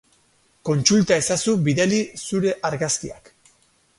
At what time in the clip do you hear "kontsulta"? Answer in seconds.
0.69-1.17